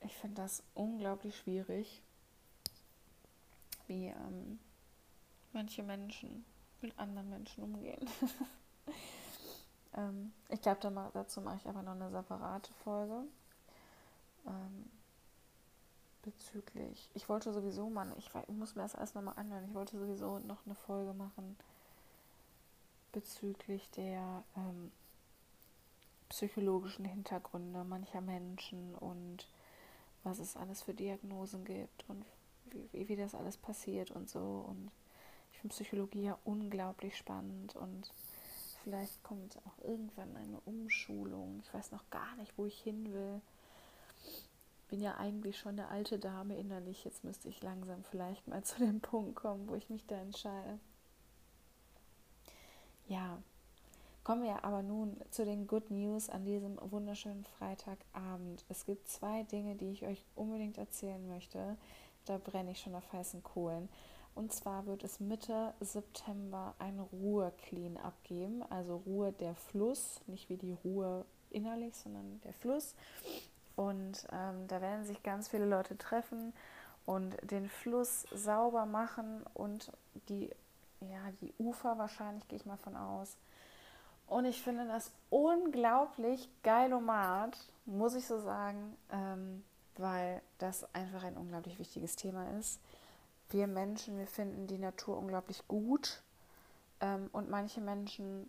ich 0.00 0.16
finde 0.16 0.42
das 0.42 0.62
unglaublich 0.74 1.36
schwierig, 1.36 2.02
wie 3.86 4.06
ähm, 4.06 4.58
manche 5.52 5.82
Menschen 5.82 6.44
mit 6.80 6.98
anderen 6.98 7.30
Menschen 7.30 7.62
umgehen. 7.62 8.04
ähm, 9.96 10.32
ich 10.48 10.60
glaube, 10.60 10.80
da 10.80 11.10
dazu 11.14 11.40
mache 11.40 11.58
ich 11.58 11.68
aber 11.68 11.82
noch 11.82 11.92
eine 11.92 12.10
separate 12.10 12.72
Folge. 12.84 13.24
Ähm, 14.46 14.90
bezüglich, 16.22 17.10
ich 17.14 17.28
wollte 17.28 17.52
sowieso 17.52 17.90
mal, 17.90 18.12
ich, 18.16 18.30
ich 18.48 18.56
muss 18.56 18.74
mir 18.74 18.82
das 18.82 18.94
erst 18.94 19.14
nochmal 19.14 19.34
anhören, 19.36 19.64
ich 19.64 19.74
wollte 19.74 19.98
sowieso 19.98 20.38
noch 20.40 20.64
eine 20.66 20.74
Folge 20.74 21.12
machen 21.12 21.56
bezüglich 23.12 23.88
der 23.90 24.44
ähm, 24.56 24.90
psychologischen 26.28 27.04
Hintergründe 27.04 27.84
mancher 27.84 28.20
Menschen 28.20 28.94
und 28.94 29.46
was 30.24 30.38
es 30.38 30.56
alles 30.56 30.82
für 30.82 30.94
Diagnosen 30.94 31.64
gibt 31.64 32.04
und 32.08 32.24
wie, 32.70 33.08
wie 33.08 33.16
das 33.16 33.34
alles 33.34 33.56
passiert 33.56 34.10
und 34.10 34.28
so. 34.28 34.64
Und 34.68 34.90
ich 35.52 35.58
finde 35.58 35.74
Psychologie 35.74 36.24
ja 36.24 36.38
unglaublich 36.44 37.16
spannend 37.16 37.76
und 37.76 38.12
vielleicht 38.82 39.22
kommt 39.22 39.58
auch 39.66 39.84
irgendwann 39.84 40.34
eine 40.36 40.60
Umschulung. 40.60 41.60
Ich 41.62 41.72
weiß 41.74 41.92
noch 41.92 42.08
gar 42.10 42.34
nicht, 42.36 42.56
wo 42.56 42.66
ich 42.66 42.80
hin 42.80 43.12
will. 43.12 43.40
Bin 44.88 45.00
ja 45.00 45.16
eigentlich 45.16 45.58
schon 45.58 45.72
eine 45.72 45.88
alte 45.88 46.18
Dame 46.18 46.56
innerlich. 46.58 47.04
Jetzt 47.04 47.24
müsste 47.24 47.48
ich 47.48 47.62
langsam 47.62 48.04
vielleicht 48.04 48.46
mal 48.48 48.62
zu 48.64 48.78
dem 48.78 49.00
Punkt 49.00 49.36
kommen, 49.36 49.68
wo 49.68 49.74
ich 49.74 49.90
mich 49.90 50.06
da 50.06 50.16
entscheide. 50.16 50.78
Ja, 53.08 53.42
kommen 54.24 54.44
wir 54.44 54.64
aber 54.64 54.82
nun 54.82 55.16
zu 55.30 55.44
den 55.44 55.66
Good 55.66 55.90
News 55.90 56.30
an 56.30 56.44
diesem 56.44 56.78
wunderschönen 56.80 57.44
Freitagabend. 57.58 58.64
Es 58.68 58.86
gibt 58.86 59.08
zwei 59.08 59.42
Dinge, 59.44 59.74
die 59.74 59.90
ich 59.90 60.06
euch 60.06 60.24
unbedingt 60.34 60.78
erzählen 60.78 61.26
möchte. 61.28 61.76
Da 62.24 62.38
brenne 62.38 62.70
ich 62.70 62.80
schon 62.80 62.94
auf 62.94 63.12
heißen 63.12 63.42
Kohlen. 63.42 63.88
Und 64.34 64.52
zwar 64.52 64.86
wird 64.86 65.04
es 65.04 65.20
Mitte 65.20 65.74
September 65.80 66.74
ein 66.78 66.98
Ruhe-Clean 67.00 67.98
abgeben. 67.98 68.62
Also 68.70 68.96
Ruhe 69.04 69.32
der 69.32 69.54
Fluss, 69.54 70.20
nicht 70.26 70.48
wie 70.48 70.56
die 70.56 70.72
Ruhe 70.84 71.26
innerlich, 71.50 71.94
sondern 71.96 72.40
der 72.42 72.54
Fluss. 72.54 72.94
Und 73.76 74.26
ähm, 74.32 74.68
da 74.68 74.80
werden 74.80 75.04
sich 75.04 75.22
ganz 75.22 75.48
viele 75.48 75.66
Leute 75.66 75.98
treffen 75.98 76.52
und 77.04 77.36
den 77.50 77.68
Fluss 77.68 78.26
sauber 78.34 78.86
machen 78.86 79.42
und 79.54 79.90
die 80.28 80.50
ja, 81.10 81.20
die 81.40 81.52
Ufer 81.58 81.98
wahrscheinlich, 81.98 82.46
gehe 82.48 82.58
ich 82.58 82.66
mal 82.66 82.76
von 82.76 82.96
aus. 82.96 83.36
Und 84.26 84.44
ich 84.44 84.62
finde 84.62 84.86
das 84.86 85.12
unglaublich 85.30 86.48
geilomat, 86.62 87.58
muss 87.84 88.14
ich 88.14 88.26
so 88.26 88.40
sagen, 88.40 88.96
ähm, 89.10 89.62
weil 89.96 90.40
das 90.58 90.86
einfach 90.94 91.24
ein 91.24 91.36
unglaublich 91.36 91.78
wichtiges 91.78 92.16
Thema 92.16 92.48
ist. 92.58 92.80
Wir 93.50 93.66
Menschen, 93.66 94.18
wir 94.18 94.26
finden 94.26 94.66
die 94.66 94.78
Natur 94.78 95.18
unglaublich 95.18 95.66
gut 95.68 96.22
ähm, 97.00 97.28
und 97.32 97.50
manche 97.50 97.80
Menschen 97.80 98.48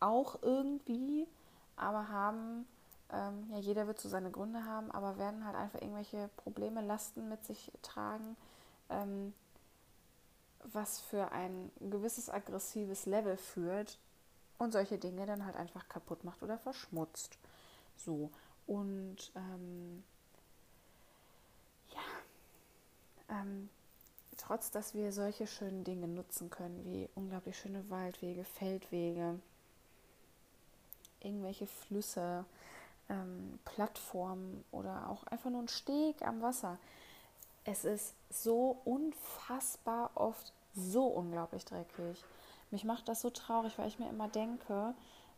auch 0.00 0.42
irgendwie, 0.42 1.26
aber 1.76 2.08
haben, 2.08 2.66
ähm, 3.10 3.46
ja, 3.50 3.58
jeder 3.58 3.86
wird 3.86 4.00
so 4.00 4.08
seine 4.08 4.30
Gründe 4.30 4.64
haben, 4.64 4.90
aber 4.90 5.18
werden 5.18 5.44
halt 5.44 5.56
einfach 5.56 5.80
irgendwelche 5.80 6.28
Probleme, 6.36 6.80
Lasten 6.80 7.28
mit 7.28 7.44
sich 7.44 7.70
tragen, 7.82 8.36
ähm, 8.88 9.34
was 10.72 11.00
für 11.00 11.32
ein 11.32 11.70
gewisses 11.80 12.28
aggressives 12.28 13.06
Level 13.06 13.36
führt 13.36 13.98
und 14.58 14.72
solche 14.72 14.98
Dinge 14.98 15.26
dann 15.26 15.44
halt 15.44 15.56
einfach 15.56 15.88
kaputt 15.88 16.24
macht 16.24 16.42
oder 16.42 16.58
verschmutzt. 16.58 17.38
So. 17.96 18.30
Und 18.66 19.32
ähm, 19.34 20.04
ja, 21.90 22.00
ähm, 23.28 23.68
trotz 24.36 24.70
dass 24.70 24.94
wir 24.94 25.12
solche 25.12 25.46
schönen 25.46 25.84
Dinge 25.84 26.08
nutzen 26.08 26.50
können, 26.50 26.84
wie 26.84 27.08
unglaublich 27.14 27.58
schöne 27.58 27.88
Waldwege, 27.90 28.44
Feldwege, 28.44 29.38
irgendwelche 31.20 31.66
Flüsse, 31.66 32.44
ähm, 33.08 33.58
Plattformen 33.64 34.64
oder 34.70 35.08
auch 35.08 35.24
einfach 35.24 35.50
nur 35.50 35.62
ein 35.62 35.68
Steg 35.68 36.22
am 36.22 36.42
Wasser. 36.42 36.78
Es 37.64 37.84
ist 37.84 38.14
so 38.30 38.80
unfassbar 38.84 40.10
oft 40.14 40.52
so 40.74 41.06
unglaublich 41.06 41.64
dreckig. 41.64 42.24
Mich 42.70 42.84
macht 42.84 43.08
das 43.08 43.20
so 43.20 43.30
traurig, 43.30 43.78
weil 43.78 43.88
ich 43.88 43.98
mir 43.98 44.08
immer 44.08 44.28
denke, 44.28 44.94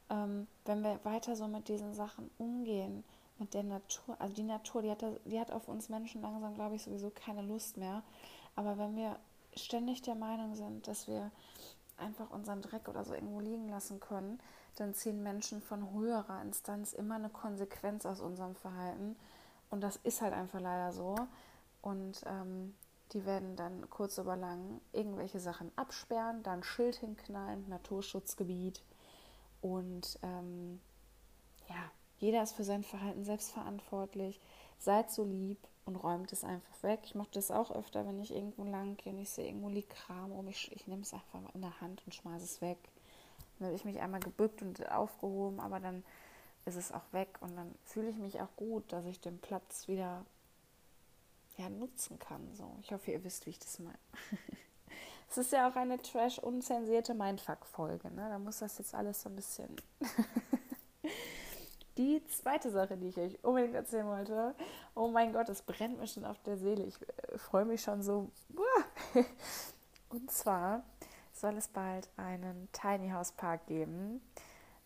ähm, 0.08 0.46
wenn 0.64 0.82
wir 0.82 1.00
weiter 1.04 1.36
so 1.36 1.48
mit 1.48 1.68
diesen 1.68 1.92
Sachen 1.92 2.30
umgehen, 2.38 3.04
mit 3.38 3.52
der 3.52 3.64
Natur, 3.64 4.16
also 4.20 4.34
die 4.34 4.44
Natur, 4.44 4.82
die 4.82 4.90
hat, 4.90 5.04
die 5.24 5.40
hat 5.40 5.50
auf 5.50 5.68
uns 5.68 5.88
Menschen 5.88 6.22
langsam, 6.22 6.54
glaube 6.54 6.76
ich, 6.76 6.84
sowieso 6.84 7.10
keine 7.10 7.42
Lust 7.42 7.76
mehr. 7.76 8.02
Aber 8.54 8.78
wenn 8.78 8.96
wir 8.96 9.18
ständig 9.56 10.02
der 10.02 10.14
Meinung 10.14 10.54
sind, 10.54 10.86
dass 10.86 11.08
wir 11.08 11.30
einfach 11.96 12.30
unseren 12.30 12.62
Dreck 12.62 12.88
oder 12.88 13.04
so 13.04 13.14
irgendwo 13.14 13.40
liegen 13.40 13.68
lassen 13.68 14.00
können, 14.00 14.40
dann 14.76 14.94
ziehen 14.94 15.22
Menschen 15.22 15.60
von 15.60 15.92
höherer 15.92 16.42
Instanz 16.42 16.92
immer 16.92 17.16
eine 17.16 17.28
Konsequenz 17.28 18.06
aus 18.06 18.20
unserem 18.20 18.54
Verhalten. 18.54 19.16
Und 19.70 19.82
das 19.82 19.96
ist 19.96 20.20
halt 20.20 20.32
einfach 20.32 20.60
leider 20.60 20.92
so. 20.92 21.16
Und 21.84 22.22
ähm, 22.24 22.74
die 23.12 23.26
werden 23.26 23.56
dann 23.56 23.90
kurz 23.90 24.18
oder 24.18 24.36
lang 24.36 24.80
irgendwelche 24.92 25.38
Sachen 25.38 25.70
absperren, 25.76 26.42
dann 26.42 26.62
Schild 26.62 26.96
hinknallen, 26.96 27.68
Naturschutzgebiet. 27.68 28.82
Und 29.60 30.18
ähm, 30.22 30.80
ja, 31.68 31.90
jeder 32.16 32.42
ist 32.42 32.54
für 32.54 32.64
sein 32.64 32.84
Verhalten 32.84 33.24
selbst 33.24 33.52
verantwortlich. 33.52 34.40
Seid 34.78 35.10
so 35.10 35.24
lieb 35.24 35.58
und 35.84 35.96
räumt 35.96 36.32
es 36.32 36.42
einfach 36.42 36.82
weg. 36.82 37.00
Ich 37.04 37.14
mache 37.14 37.28
das 37.32 37.50
auch 37.50 37.70
öfter, 37.70 38.06
wenn 38.06 38.18
ich 38.18 38.34
irgendwo 38.34 38.64
lang 38.64 38.96
gehe 38.96 39.12
und 39.12 39.18
ich 39.18 39.28
sehe 39.28 39.46
irgendwo 39.46 39.68
liegt 39.68 39.90
Kram 39.90 40.32
um. 40.32 40.48
Ich, 40.48 40.72
ich 40.72 40.86
nehme 40.86 41.02
es 41.02 41.12
einfach 41.12 41.54
in 41.54 41.60
der 41.60 41.82
Hand 41.82 42.02
und 42.06 42.14
schmeiße 42.14 42.44
es 42.44 42.62
weg. 42.62 42.78
Dann 43.58 43.66
habe 43.66 43.76
ich 43.76 43.84
mich 43.84 44.00
einmal 44.00 44.20
gebückt 44.20 44.62
und 44.62 44.90
aufgehoben, 44.90 45.60
aber 45.60 45.80
dann 45.80 46.02
ist 46.64 46.76
es 46.76 46.92
auch 46.92 47.12
weg 47.12 47.28
und 47.42 47.54
dann 47.56 47.74
fühle 47.84 48.08
ich 48.08 48.16
mich 48.16 48.40
auch 48.40 48.56
gut, 48.56 48.90
dass 48.90 49.04
ich 49.04 49.20
den 49.20 49.38
Platz 49.38 49.86
wieder 49.86 50.24
ja, 51.56 51.68
nutzen 51.68 52.18
kann. 52.18 52.52
So. 52.54 52.76
Ich 52.82 52.92
hoffe, 52.92 53.10
ihr 53.12 53.24
wisst, 53.24 53.46
wie 53.46 53.50
ich 53.50 53.58
das 53.58 53.78
meine. 53.78 53.98
es 55.30 55.38
ist 55.38 55.52
ja 55.52 55.68
auch 55.68 55.76
eine 55.76 55.98
trash-unzensierte 55.98 57.14
Mindfuck-Folge. 57.14 58.10
Ne? 58.10 58.28
Da 58.28 58.38
muss 58.38 58.58
das 58.58 58.78
jetzt 58.78 58.94
alles 58.94 59.22
so 59.22 59.28
ein 59.28 59.36
bisschen. 59.36 59.76
die 61.96 62.24
zweite 62.26 62.70
Sache, 62.70 62.96
die 62.96 63.08
ich 63.08 63.18
euch 63.18 63.44
unbedingt 63.44 63.74
erzählen 63.74 64.06
wollte. 64.06 64.54
Oh 64.94 65.08
mein 65.08 65.32
Gott, 65.32 65.48
es 65.48 65.62
brennt 65.62 65.98
mir 65.98 66.08
schon 66.08 66.24
auf 66.24 66.40
der 66.42 66.56
Seele. 66.56 66.84
Ich 66.84 67.00
äh, 67.02 67.38
freue 67.38 67.64
mich 67.64 67.82
schon 67.82 68.02
so. 68.02 68.30
Und 70.08 70.30
zwar 70.30 70.84
soll 71.32 71.56
es 71.56 71.68
bald 71.68 72.08
einen 72.16 72.68
Tiny 72.72 73.10
House 73.10 73.32
Park 73.32 73.66
geben. 73.66 74.20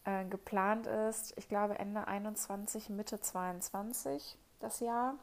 Äh, 0.05 0.25
geplant 0.27 0.87
ist, 0.87 1.35
ich 1.37 1.49
glaube, 1.49 1.79
Ende 1.79 2.07
21, 2.07 2.89
Mitte 2.91 3.21
22 3.21 4.37
das 4.61 4.81
Jahr. 4.81 5.15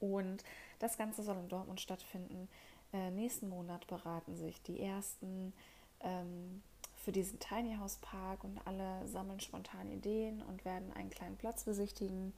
Und 0.00 0.44
das 0.78 0.98
Ganze 0.98 1.22
soll 1.22 1.36
in 1.36 1.48
Dortmund 1.48 1.80
stattfinden. 1.80 2.48
Äh, 2.92 3.10
nächsten 3.10 3.48
Monat 3.48 3.86
beraten 3.86 4.36
sich 4.36 4.62
die 4.62 4.80
ersten 4.80 5.52
ähm, 6.00 6.62
für 6.94 7.12
diesen 7.12 7.38
Tiny 7.38 7.76
House 7.76 7.96
Park 7.96 8.44
und 8.44 8.60
alle 8.66 9.06
sammeln 9.06 9.40
spontan 9.40 9.90
Ideen 9.90 10.42
und 10.42 10.64
werden 10.64 10.92
einen 10.92 11.10
kleinen 11.10 11.36
Platz 11.36 11.64
besichtigen. 11.64 12.32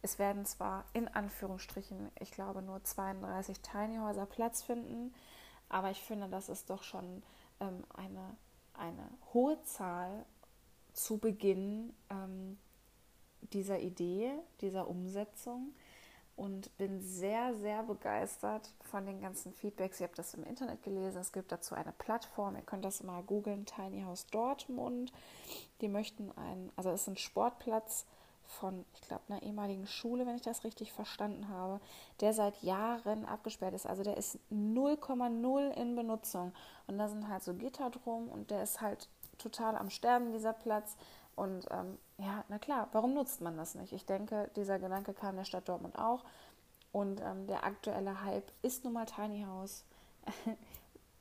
Es 0.00 0.18
werden 0.18 0.46
zwar 0.46 0.84
in 0.92 1.08
Anführungsstrichen, 1.08 2.10
ich 2.20 2.32
glaube, 2.32 2.62
nur 2.62 2.82
32 2.82 3.60
Tiny 3.60 3.98
Häuser 3.98 4.26
Platz 4.26 4.62
finden, 4.62 5.14
aber 5.68 5.90
ich 5.90 6.02
finde, 6.02 6.28
das 6.28 6.48
ist 6.48 6.70
doch 6.70 6.82
schon 6.82 7.22
ähm, 7.60 7.84
eine, 7.94 8.36
eine 8.74 9.08
hohe 9.32 9.62
Zahl 9.64 10.24
zu 10.92 11.18
Beginn 11.18 11.94
ähm, 12.10 12.58
dieser 13.52 13.80
Idee, 13.80 14.32
dieser 14.60 14.88
Umsetzung 14.88 15.74
und 16.36 16.76
bin 16.78 17.00
sehr, 17.00 17.54
sehr 17.54 17.82
begeistert 17.82 18.72
von 18.80 19.06
den 19.06 19.20
ganzen 19.20 19.52
Feedbacks. 19.52 20.00
Ihr 20.00 20.06
habt 20.06 20.18
das 20.18 20.34
im 20.34 20.44
Internet 20.44 20.82
gelesen. 20.82 21.20
Es 21.20 21.32
gibt 21.32 21.52
dazu 21.52 21.74
eine 21.74 21.92
Plattform. 21.92 22.56
Ihr 22.56 22.62
könnt 22.62 22.84
das 22.84 23.02
mal 23.02 23.22
googeln: 23.22 23.66
Tiny 23.66 24.02
House 24.02 24.26
Dortmund. 24.26 25.12
Die 25.80 25.88
möchten 25.88 26.32
einen, 26.32 26.72
also 26.76 26.90
es 26.90 27.02
ist 27.02 27.08
ein 27.08 27.16
Sportplatz 27.16 28.06
von, 28.44 28.84
ich 28.94 29.02
glaube, 29.02 29.22
einer 29.28 29.42
ehemaligen 29.42 29.86
Schule, 29.86 30.26
wenn 30.26 30.36
ich 30.36 30.42
das 30.42 30.64
richtig 30.64 30.92
verstanden 30.92 31.48
habe, 31.48 31.80
der 32.20 32.32
seit 32.32 32.62
Jahren 32.62 33.24
abgesperrt 33.24 33.74
ist. 33.74 33.86
Also 33.86 34.02
der 34.02 34.16
ist 34.16 34.38
0,0 34.50 35.70
in 35.70 35.96
Benutzung. 35.96 36.52
Und 36.86 36.98
da 36.98 37.08
sind 37.08 37.28
halt 37.28 37.42
so 37.42 37.54
Gitter 37.54 37.90
drum 37.90 38.28
und 38.28 38.50
der 38.50 38.62
ist 38.62 38.80
halt 38.80 39.08
total 39.38 39.76
am 39.76 39.90
Sterben, 39.90 40.32
dieser 40.32 40.52
Platz. 40.52 40.96
Und 41.34 41.66
ähm, 41.70 41.98
ja, 42.18 42.44
na 42.48 42.58
klar, 42.58 42.88
warum 42.92 43.14
nutzt 43.14 43.40
man 43.40 43.56
das 43.56 43.74
nicht? 43.74 43.92
Ich 43.92 44.04
denke, 44.04 44.50
dieser 44.56 44.78
Gedanke 44.78 45.14
kam 45.14 45.36
der 45.36 45.44
Stadt 45.44 45.68
Dortmund 45.68 45.98
auch. 45.98 46.24
Und 46.92 47.20
ähm, 47.22 47.46
der 47.46 47.64
aktuelle 47.64 48.22
Hype 48.22 48.52
ist 48.62 48.84
nun 48.84 48.92
mal 48.92 49.06
Tiny 49.06 49.44
House. 49.44 49.84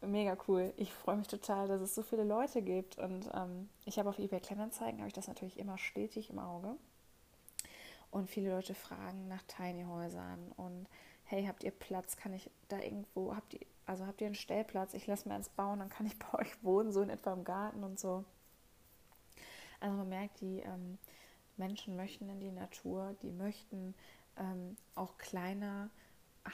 Mega 0.02 0.36
cool. 0.48 0.74
Ich 0.78 0.94
freue 0.94 1.16
mich 1.16 1.28
total, 1.28 1.68
dass 1.68 1.80
es 1.80 1.96
so 1.96 2.04
viele 2.04 2.24
Leute 2.24 2.62
gibt. 2.62 2.98
Und 2.98 3.30
ähm, 3.34 3.70
ich 3.86 4.00
habe 4.00 4.10
auf 4.10 4.20
eBay 4.20 4.42
Kleinanzeigen, 4.42 5.00
habe 5.00 5.08
ich 5.08 5.14
das 5.14 5.28
natürlich 5.28 5.58
immer 5.58 5.78
stetig 5.78 6.30
im 6.30 6.40
Auge. 6.40 6.76
Und 8.12 8.30
viele 8.30 8.50
Leute 8.50 8.76
fragen 8.76 9.30
nach 9.30 9.42
Tiny 9.44 9.86
Häusern 9.86 10.52
und 10.58 10.86
hey, 11.24 11.46
habt 11.46 11.64
ihr 11.64 11.72
Platz? 11.72 12.18
Kann 12.18 12.34
ich 12.34 12.52
da 12.68 12.78
irgendwo, 12.78 13.34
habt 13.34 13.54
ihr, 13.54 13.62
also 13.86 14.06
habt 14.06 14.20
ihr 14.20 14.28
einen 14.28 14.36
Stellplatz? 14.36 14.94
Ich 14.94 15.08
lasse 15.08 15.30
mir 15.30 15.36
eins 15.36 15.48
bauen, 15.48 15.80
dann 15.80 15.90
kann 15.90 16.06
ich 16.06 16.20
bei 16.20 16.40
euch 16.40 16.62
wohnen, 16.64 16.92
so 16.92 17.02
in 17.02 17.10
etwa 17.10 17.32
im 17.32 17.46
Garten 17.46 17.84
und 17.84 18.00
so. 18.00 18.26
Also 19.82 19.98
man 19.98 20.10
merkt, 20.10 20.40
die 20.40 20.60
ähm, 20.60 20.98
Menschen 21.58 21.96
möchten 21.96 22.30
in 22.30 22.40
die 22.40 22.52
Natur, 22.52 23.16
die 23.22 23.32
möchten 23.32 23.94
ähm, 24.38 24.78
auch 24.96 25.18
kleiner, 25.18 25.90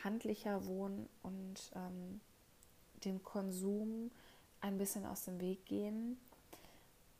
handlicher 0.04 0.66
wohnen 0.66 1.08
und 1.22 1.72
ähm, 1.76 2.20
dem 3.06 3.24
Konsum 3.24 4.12
ein 4.62 4.78
bisschen 4.78 5.06
aus 5.06 5.24
dem 5.24 5.40
Weg 5.40 5.66
gehen, 5.66 6.20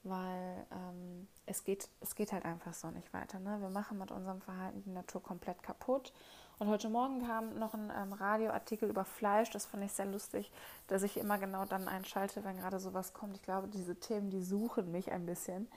weil 0.04 0.66
ähm, 0.72 1.28
es, 1.46 1.64
geht, 1.64 1.90
es 2.02 2.16
geht 2.16 2.32
halt 2.32 2.46
einfach 2.46 2.74
so 2.74 2.90
nicht 2.90 3.14
weiter. 3.14 3.40
Ne? 3.40 3.62
Wir 3.62 3.70
machen 3.70 3.98
mit 3.98 4.12
unserem 4.12 4.42
Verhalten 4.42 4.82
die 4.84 4.90
Natur 4.90 5.22
komplett 5.22 5.62
kaputt. 5.62 6.14
Und 6.60 6.70
heute 6.70 6.90
Morgen 6.90 7.26
kam 7.26 7.60
noch 7.60 7.76
ein 7.76 7.92
ähm, 7.96 8.14
Radioartikel 8.14 8.90
über 8.90 9.06
Fleisch. 9.06 9.52
Das 9.52 9.68
fand 9.68 9.84
ich 9.84 9.92
sehr 9.92 10.08
lustig, 10.08 10.52
dass 10.88 11.04
ich 11.04 11.18
immer 11.18 11.38
genau 11.38 11.66
dann 11.66 11.88
einschalte, 11.88 12.44
wenn 12.44 12.58
gerade 12.58 12.80
sowas 12.80 13.14
kommt. 13.14 13.36
Ich 13.36 13.44
glaube, 13.44 13.68
diese 13.68 13.96
Themen, 13.96 14.32
die 14.32 14.42
suchen 14.42 14.92
mich 14.92 15.12
ein 15.12 15.26
bisschen. 15.28 15.68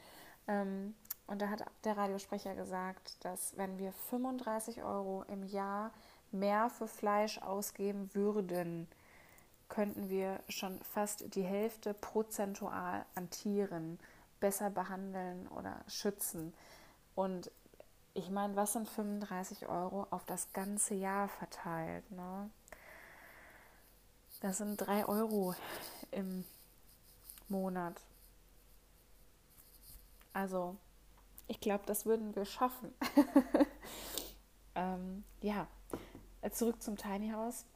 Ähm, 0.51 0.95
und 1.27 1.41
da 1.41 1.49
hat 1.49 1.65
der 1.85 1.97
Radiosprecher 1.97 2.57
gesagt, 2.57 3.25
dass 3.25 3.57
wenn 3.57 3.79
wir 3.79 3.93
35 3.93 4.83
Euro 4.83 5.23
im 5.29 5.45
Jahr 5.45 5.93
mehr 6.33 6.69
für 6.69 6.89
Fleisch 6.89 7.39
ausgeben 7.39 8.11
würden, 8.15 8.89
könnten 9.69 10.09
wir 10.09 10.41
schon 10.49 10.83
fast 10.83 11.35
die 11.37 11.45
Hälfte 11.45 11.95
prozentual 11.95 13.07
an 13.15 13.31
Tieren 13.31 14.01
besser 14.41 14.71
behandeln 14.71 15.47
oder 15.49 15.77
schützen. 15.87 16.53
Und 17.15 17.53
ich 18.15 18.29
meine, 18.31 18.57
was 18.57 18.73
sind 18.73 18.89
35 18.89 19.69
Euro 19.69 20.09
auf 20.11 20.25
das 20.25 20.53
ganze 20.53 20.95
Jahr 20.95 21.29
verteilt? 21.29 22.11
Ne? 22.11 22.51
Das 24.41 24.59
sind 24.59 24.79
3 24.79 25.07
Euro 25.07 25.55
im 26.11 26.45
Monat. 27.49 28.03
Also, 30.33 30.77
ich 31.49 31.61
glaube, 31.61 31.85
das 31.87 32.07
würden 32.07 32.35
wir 32.37 32.45
schaffen. 32.45 32.93
ähm, 34.75 35.25
ja, 35.41 35.67
zurück 36.53 36.83
zum 36.83 36.97
Tiny 36.97 37.31
House. 37.31 37.67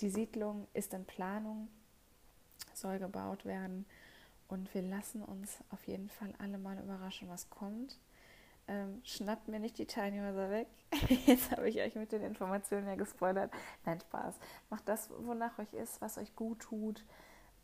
Die 0.00 0.10
Siedlung 0.10 0.68
ist 0.74 0.94
in 0.94 1.04
Planung. 1.04 1.68
soll 2.74 2.98
gebaut 2.98 3.44
werden. 3.44 3.86
Und 4.48 4.72
wir 4.74 4.82
lassen 4.82 5.22
uns 5.22 5.58
auf 5.70 5.86
jeden 5.86 6.08
Fall 6.08 6.32
alle 6.38 6.58
mal 6.58 6.78
überraschen, 6.78 7.28
was 7.28 7.50
kommt. 7.50 7.98
Ähm, 8.66 9.00
schnappt 9.02 9.48
mir 9.48 9.60
nicht 9.60 9.78
die 9.78 9.86
Teilnehmer 9.86 10.50
weg. 10.50 10.68
Jetzt 11.26 11.50
habe 11.50 11.68
ich 11.68 11.80
euch 11.80 11.94
mit 11.94 12.12
den 12.12 12.22
Informationen 12.22 12.86
ja 12.86 12.94
gespoilert. 12.94 13.50
Nein, 13.84 14.00
Spaß. 14.00 14.36
Macht 14.70 14.88
das, 14.88 15.10
wonach 15.20 15.58
euch 15.58 15.72
ist, 15.72 16.00
was 16.00 16.18
euch 16.18 16.34
gut 16.36 16.60
tut. 16.60 17.04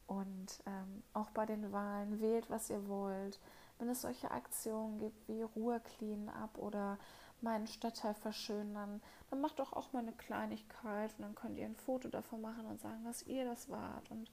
Und 0.07 0.62
ähm, 0.67 1.03
auch 1.12 1.31
bei 1.31 1.47
den 1.47 1.73
Wahlen 1.73 2.21
wählt, 2.21 2.50
was 2.50 2.69
ihr 2.69 2.88
wollt. 2.88 3.38
Wenn 3.78 3.88
es 3.88 4.02
solche 4.02 4.31
Aktionen 4.31 4.99
gibt 4.99 5.28
wie 5.28 5.43
Ruhe 5.43 5.81
clean 5.81 6.28
ab 6.28 6.59
oder 6.59 6.99
meinen 7.40 7.66
Stadtteil 7.66 8.14
verschönern, 8.14 9.02
dann 9.31 9.40
macht 9.40 9.59
doch 9.59 9.73
auch 9.73 9.93
mal 9.93 10.00
eine 10.00 10.12
Kleinigkeit 10.12 11.12
und 11.16 11.23
dann 11.23 11.35
könnt 11.35 11.59
ihr 11.59 11.66
ein 11.66 11.76
Foto 11.76 12.09
davon 12.09 12.40
machen 12.40 12.66
und 12.66 12.81
sagen, 12.81 13.04
was 13.04 13.23
ihr 13.25 13.45
das 13.45 13.69
wart. 13.69 14.11
Und 14.11 14.31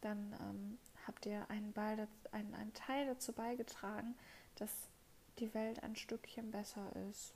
dann 0.00 0.34
ähm, 0.40 0.78
habt 1.06 1.26
ihr 1.26 1.48
einen, 1.50 1.72
Ball, 1.72 2.08
einen, 2.32 2.54
einen 2.54 2.72
Teil 2.72 3.06
dazu 3.06 3.32
beigetragen, 3.32 4.16
dass 4.56 4.70
die 5.38 5.52
Welt 5.54 5.82
ein 5.82 5.96
Stückchen 5.96 6.50
besser 6.50 6.94
ist. 7.10 7.34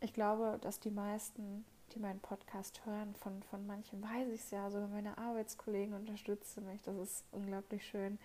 Ich 0.00 0.12
glaube, 0.12 0.58
dass 0.60 0.80
die 0.80 0.90
meisten, 0.90 1.64
die 1.94 1.98
meinen 1.98 2.20
Podcast 2.20 2.84
hören, 2.84 3.14
von, 3.14 3.42
von 3.42 3.66
manchen 3.66 4.02
weiß 4.02 4.28
ich 4.28 4.40
es 4.40 4.50
ja, 4.50 4.70
sogar 4.70 4.88
meine 4.88 5.16
Arbeitskollegen 5.16 5.94
unterstützen 5.94 6.66
mich. 6.66 6.82
Das 6.82 6.96
ist 6.96 7.24
unglaublich 7.30 7.86
schön. 7.86 8.18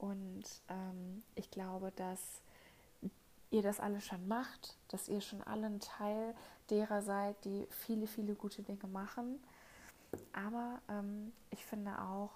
Und 0.00 0.44
ähm, 0.68 1.22
ich 1.34 1.50
glaube, 1.50 1.92
dass 1.96 2.40
ihr 3.50 3.60
das 3.60 3.80
alle 3.80 4.00
schon 4.00 4.26
macht, 4.28 4.78
dass 4.88 5.08
ihr 5.08 5.20
schon 5.20 5.42
alle 5.42 5.66
ein 5.66 5.80
Teil 5.80 6.34
derer 6.70 7.02
seid, 7.02 7.44
die 7.44 7.66
viele, 7.68 8.06
viele 8.06 8.34
gute 8.34 8.62
Dinge 8.62 8.86
machen. 8.86 9.42
Aber 10.32 10.80
ähm, 10.88 11.34
ich 11.50 11.66
finde 11.66 12.00
auch, 12.00 12.30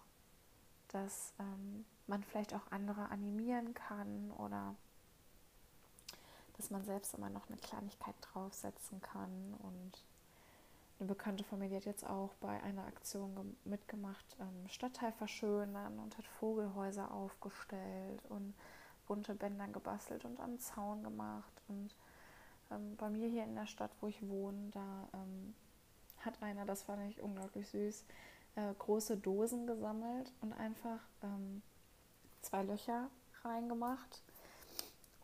dass 0.89 1.33
ähm, 1.39 1.87
man 2.07 2.23
vielleicht 2.23 2.53
auch 2.53 2.71
andere 2.71 3.09
animieren 3.09 3.73
kann 3.73 4.31
oder 4.33 4.75
dass 6.59 6.71
man 6.71 6.85
selbst 6.85 7.15
immer 7.15 7.31
noch 7.31 7.49
eine 7.49 7.57
Kleinigkeit 7.57 8.15
draufsetzen 8.21 9.01
kann. 9.01 9.55
Und 9.61 10.05
eine 10.99 11.09
Bekannte 11.09 11.45
von 11.45 11.59
mir, 11.59 11.69
die 11.69 11.77
hat 11.77 11.85
jetzt 11.85 12.07
auch 12.07 12.35
bei 12.41 12.63
einer 12.63 12.87
Aktion 12.87 13.57
mitgemacht, 13.65 14.37
ähm, 14.41 14.69
Stadtteil 14.69 15.13
verschönern 15.13 15.99
und 15.99 16.17
hat 16.17 16.27
Vogelhäuser 16.27 17.11
aufgestellt 17.11 18.23
und 18.29 18.55
bunte 19.07 19.35
Bänder 19.35 19.69
gebastelt 19.69 20.25
und 20.25 20.41
am 20.41 20.59
Zaun 20.59 21.03
gemacht. 21.03 21.53
Und 21.69 21.95
ähm, 22.71 22.97
bei 22.97 23.11
mir 23.11 23.29
hier 23.29 23.45
in 23.45 23.55
der 23.55 23.67
Stadt, 23.67 23.91
wo 24.01 24.07
ich 24.07 24.27
wohne, 24.29 24.71
da 24.73 25.09
ähm, 25.15 25.55
hat 26.21 26.43
einer, 26.43 26.65
das 26.65 26.83
fand 26.85 27.03
ich 27.11 27.21
unglaublich 27.21 27.69
süß, 27.69 28.05
äh, 28.57 28.75
große 28.79 29.17
Dosen 29.17 29.67
gesammelt 29.67 30.33
und 30.41 30.53
einfach 30.53 31.01
ähm, 31.23 31.63
zwei 32.41 32.63
Löcher 32.63 33.11
reingemacht 33.43 34.23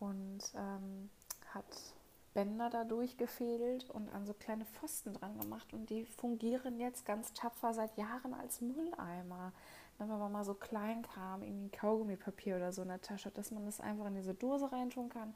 und 0.01 0.41
ähm, 0.55 1.11
hat 1.55 1.95
Bänder 2.35 2.71
dadurch 2.71 3.17
gefädelt 3.17 3.91
und 3.91 4.13
an 4.15 4.27
so 4.27 4.35
kleine 4.35 4.65
Pfosten 4.65 5.15
dran 5.15 5.39
gemacht 5.39 5.73
und 5.73 5.91
die 5.91 6.05
fungieren 6.05 6.79
jetzt 6.79 7.05
ganz 7.05 7.33
tapfer 7.33 7.75
seit 7.75 7.97
Jahren 7.97 8.35
als 8.35 8.61
Mülleimer. 8.61 9.53
Wenn 9.99 10.09
man 10.09 10.33
mal 10.33 10.45
so 10.45 10.55
klein 10.55 11.03
kam, 11.03 11.43
irgendwie 11.43 11.69
Kaugummipapier 11.77 12.57
oder 12.57 12.73
so 12.73 12.83
in 12.83 12.89
der 12.89 13.03
Tasche, 13.03 13.31
dass 13.31 13.51
man 13.51 13.67
das 13.67 13.81
einfach 13.81 14.07
in 14.07 14.15
diese 14.15 14.33
Dose 14.35 14.73
reintun 14.73 15.11
kann 15.11 15.35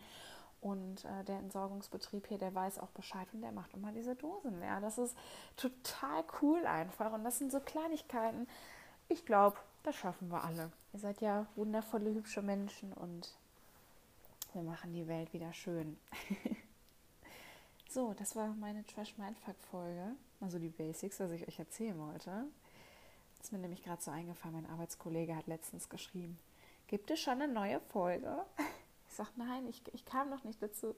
und 0.64 1.04
äh, 1.04 1.24
der 1.24 1.38
Entsorgungsbetrieb 1.40 2.26
hier, 2.26 2.38
der 2.38 2.54
weiß 2.54 2.78
auch 2.78 2.88
Bescheid 2.88 3.28
und 3.34 3.42
der 3.42 3.52
macht 3.52 3.74
immer 3.74 3.92
diese 3.92 4.14
Dosen 4.16 4.60
leer. 4.60 4.80
Das 4.80 4.96
ist 4.96 5.14
total 5.56 6.24
cool 6.40 6.64
einfach. 6.64 7.12
Und 7.12 7.22
das 7.22 7.38
sind 7.38 7.52
so 7.52 7.60
Kleinigkeiten. 7.60 8.48
Ich 9.08 9.26
glaube, 9.26 9.58
das 9.82 9.94
schaffen 9.94 10.30
wir 10.30 10.42
alle. 10.42 10.72
Ihr 10.94 11.00
seid 11.00 11.20
ja 11.20 11.46
wundervolle, 11.54 12.14
hübsche 12.14 12.40
Menschen 12.40 12.94
und 12.94 13.34
wir 14.54 14.62
machen 14.62 14.94
die 14.94 15.06
Welt 15.06 15.34
wieder 15.34 15.52
schön. 15.52 15.98
so, 17.94 18.12
das 18.12 18.34
war 18.34 18.48
meine 18.48 18.84
Trash 18.84 19.16
Mindfuck 19.16 19.56
Folge. 19.70 20.16
Also 20.40 20.58
die 20.58 20.68
Basics, 20.68 21.20
was 21.20 21.30
ich 21.30 21.46
euch 21.46 21.60
erzählen 21.60 21.98
wollte. 21.98 22.44
Das 23.38 23.46
ist 23.46 23.52
mir 23.52 23.58
nämlich 23.58 23.84
gerade 23.84 24.02
so 24.02 24.10
eingefallen. 24.10 24.54
Mein 24.54 24.70
Arbeitskollege 24.70 25.36
hat 25.36 25.46
letztens 25.46 25.88
geschrieben: 25.88 26.38
Gibt 26.88 27.10
es 27.12 27.20
schon 27.20 27.40
eine 27.40 27.48
neue 27.48 27.80
Folge? 27.80 28.44
Ich 29.06 29.18
sage, 29.18 29.30
nein, 29.36 29.68
ich, 29.68 29.80
ich 29.92 30.04
kam 30.04 30.28
noch 30.28 30.42
nicht 30.42 30.60
dazu. 30.60 30.96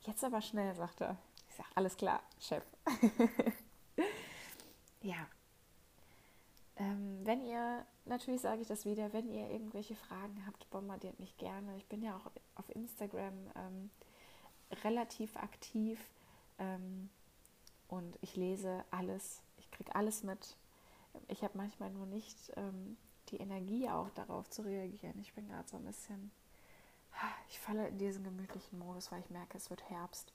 Jetzt 0.00 0.24
aber 0.24 0.40
schnell, 0.40 0.74
sagt 0.74 1.00
er. 1.00 1.16
Ich 1.48 1.54
sage, 1.54 1.68
alles 1.76 1.96
klar, 1.96 2.20
Chef. 2.40 2.64
ja. 5.02 5.28
Ähm, 6.74 7.20
wenn 7.22 7.46
ihr, 7.46 7.86
natürlich 8.06 8.40
sage 8.40 8.62
ich 8.62 8.66
das 8.66 8.86
wieder, 8.86 9.12
wenn 9.12 9.28
ihr 9.28 9.48
irgendwelche 9.50 9.94
Fragen 9.94 10.42
habt, 10.48 10.68
bombardiert 10.70 11.20
mich 11.20 11.36
gerne. 11.36 11.76
Ich 11.76 11.86
bin 11.86 12.02
ja 12.02 12.16
auch 12.16 12.28
auf 12.56 12.74
Instagram 12.74 13.34
ähm, 13.54 13.90
relativ 14.84 15.36
aktiv 15.36 15.98
ähm, 16.58 17.08
und 17.88 18.18
ich 18.20 18.36
lese 18.36 18.84
alles, 18.90 19.42
ich 19.58 19.70
kriege 19.70 19.94
alles 19.94 20.22
mit. 20.22 20.56
Ich 21.28 21.42
habe 21.42 21.56
manchmal 21.56 21.90
nur 21.90 22.06
nicht 22.06 22.36
ähm, 22.56 22.96
die 23.30 23.38
Energie 23.38 23.88
auch 23.88 24.10
darauf 24.10 24.48
zu 24.50 24.62
reagieren. 24.62 25.18
Ich 25.20 25.32
bin 25.34 25.48
gerade 25.48 25.68
so 25.68 25.76
ein 25.76 25.84
bisschen 25.84 26.30
ich 27.48 27.58
falle 27.58 27.88
in 27.88 27.98
diesen 27.98 28.24
gemütlichen 28.24 28.78
Modus, 28.78 29.10
weil 29.10 29.20
ich 29.20 29.30
merke, 29.30 29.56
es 29.56 29.70
wird 29.70 29.88
Herbst. 29.88 30.32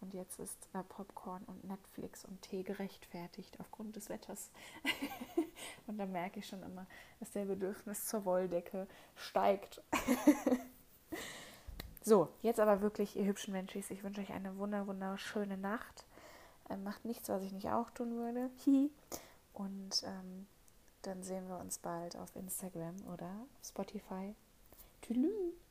Und 0.00 0.14
jetzt 0.14 0.40
ist 0.40 0.68
äh, 0.72 0.82
Popcorn 0.82 1.44
und 1.44 1.64
Netflix 1.64 2.24
und 2.24 2.42
Tee 2.42 2.64
gerechtfertigt 2.64 3.58
aufgrund 3.60 3.94
des 3.94 4.08
Wetters. 4.08 4.50
und 5.86 5.96
da 5.98 6.06
merke 6.06 6.40
ich 6.40 6.46
schon 6.48 6.62
immer, 6.62 6.86
dass 7.20 7.30
der 7.30 7.44
Bedürfnis 7.44 8.06
zur 8.06 8.24
Wolldecke 8.24 8.88
steigt. 9.14 9.80
so, 12.04 12.28
jetzt 12.42 12.60
aber 12.60 12.80
wirklich, 12.80 13.16
ihr 13.16 13.26
hübschen 13.26 13.52
Menschen, 13.52 13.78
ich 13.78 14.02
wünsche 14.02 14.20
euch 14.20 14.32
eine 14.32 14.56
wunder, 14.58 14.86
wunderschöne 14.86 15.56
Nacht. 15.56 16.04
Ähm, 16.68 16.82
macht 16.84 17.04
nichts, 17.04 17.28
was 17.28 17.42
ich 17.42 17.52
nicht 17.52 17.70
auch 17.70 17.90
tun 17.90 18.14
würde. 18.16 18.50
und 19.52 20.02
ähm, 20.04 20.46
dann 21.02 21.22
sehen 21.22 21.48
wir 21.48 21.58
uns 21.58 21.78
bald 21.78 22.16
auf 22.16 22.34
Instagram 22.36 22.96
oder 23.12 23.46
Spotify. 23.62 24.34
Tschüss. 25.02 25.61